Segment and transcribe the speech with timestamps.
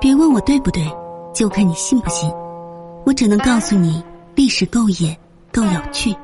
[0.00, 0.82] 别问我对不对，
[1.34, 2.32] 就看你信不信。
[3.04, 4.02] 我只能告诉你，
[4.34, 5.14] 历史够野，
[5.52, 6.16] 够有趣。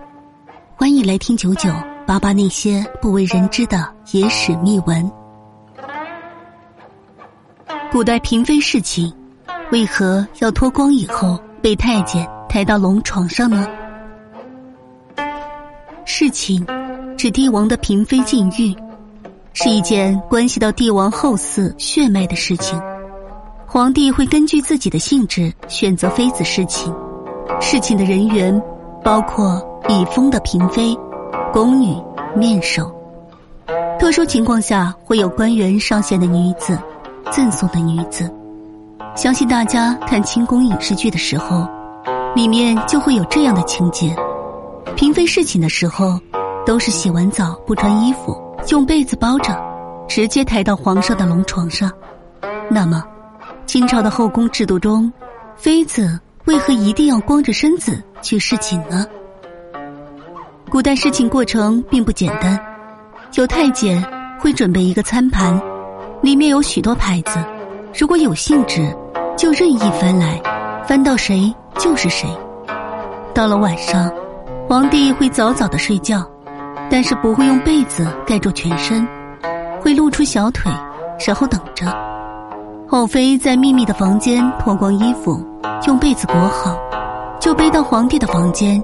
[0.75, 1.71] 欢迎来听九九
[2.07, 5.12] 八八那些不为人知的野史秘闻。
[7.93, 9.12] 古代嫔妃侍寝，
[9.72, 13.67] 为何要脱光以后被太监抬到龙床上呢？
[16.06, 16.66] 侍寝
[17.19, 18.74] 指帝王的嫔妃禁欲，
[19.52, 22.80] 是一件关系到帝王后嗣血脉的事情。
[23.69, 26.95] 皇帝会根据自己的性质选择妃子侍寝，
[27.61, 28.62] 侍寝的人员
[29.02, 30.97] 包括已封的嫔妃、
[31.52, 31.95] 宫女、
[32.34, 32.91] 面首。
[33.98, 36.79] 特殊情况下会有官员上线的女子、
[37.33, 38.33] 赠送的女子。
[39.16, 41.66] 相信大家看清宫影视剧的时候，
[42.37, 44.15] 里面就会有这样的情节：
[44.95, 46.19] 嫔妃侍寝的时候，
[46.65, 49.52] 都是洗完澡不穿衣服，用被子包着，
[50.07, 51.91] 直接抬到皇上的龙床上。
[52.71, 53.02] 那么。
[53.67, 55.13] 清朝的后宫制度中，
[55.57, 59.05] 妃子为何一定要光着身子去侍寝呢？
[60.71, 62.59] 古代侍寝过程并不简单，
[63.35, 64.03] 有太监
[64.39, 65.61] 会准备一个餐盘，
[66.22, 67.39] 里面有许多牌子，
[67.98, 68.97] 如果有兴致，
[69.37, 70.41] 就任意翻来，
[70.87, 72.28] 翻到谁就是谁。
[73.34, 74.11] 到了晚上，
[74.69, 76.25] 皇帝会早早的睡觉，
[76.89, 79.06] 但是不会用被子盖住全身，
[79.81, 80.72] 会露出小腿，
[81.27, 81.87] 然后等着。
[82.88, 85.44] 后妃在秘密的房间脱光衣服，
[85.88, 86.78] 用被子裹好，
[87.40, 88.82] 就背到皇帝的房间，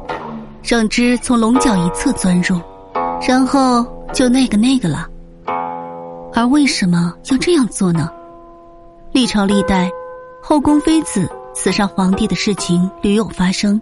[0.61, 2.61] 让之从龙角一侧钻入，
[3.27, 5.07] 然后就那个那个了。
[6.35, 8.11] 而为什么要这样做呢？
[9.13, 9.89] 历朝历代，
[10.43, 13.81] 后宫妃子刺杀皇帝的事情屡有发生，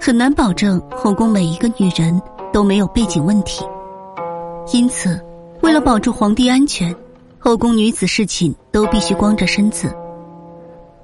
[0.00, 2.20] 很难保证后宫每一个女人
[2.52, 3.64] 都没有背景问题，
[4.72, 5.24] 因此，
[5.60, 6.92] 为了保住皇帝安全。
[7.44, 9.92] 后宫女子侍寝都必须光着身子。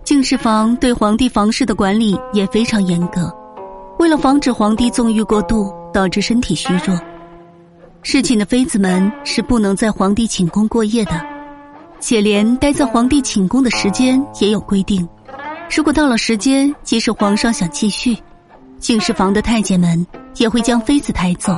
[0.05, 3.29] 敬事房对皇帝房事的管理也非常严格，
[3.99, 6.97] 为了防止皇帝纵欲过度导致身体虚弱，
[8.03, 11.21] 侍寝的妃子们是不能在皇帝寝宫过夜的，
[11.99, 15.07] 且连待在皇帝寝宫的时间也有规定。
[15.75, 18.17] 如果到了时间，即使皇上想继续，
[18.79, 20.07] 敬事房的太监们
[20.37, 21.53] 也会将妃子抬走。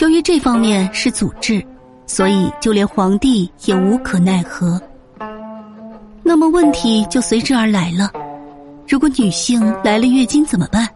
[0.00, 1.60] 由于这方面是祖制。
[2.12, 4.80] 所以，就连皇帝也无可奈何。
[6.24, 8.10] 那么，问题就随之而来了：
[8.88, 10.88] 如果女性来了月经怎么办？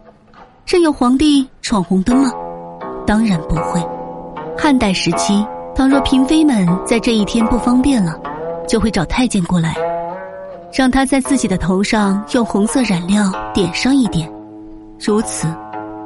[0.67, 2.29] 任由皇帝闯红灯吗？
[3.07, 3.81] 当然不会。
[4.57, 5.41] 汉代时期，
[5.73, 8.19] 倘若嫔妃们在这一天不方便了，
[8.67, 9.73] 就会找太监过来，
[10.73, 14.29] 让他在自己的头上用红色染料点上一点。
[14.99, 15.47] 如此，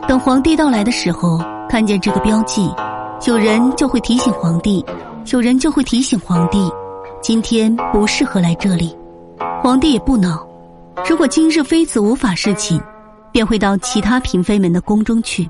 [0.08, 2.72] 等皇帝到来的时候，看见这个标记。
[3.28, 4.84] 有人就会提醒皇帝，
[5.34, 6.72] 有人就会提醒皇帝，
[7.22, 8.96] 今天不适合来这里。
[9.62, 10.48] 皇帝也不恼，
[11.08, 12.82] 如果今日妃子无法侍寝，
[13.30, 15.50] 便会到其他嫔妃们的宫中去。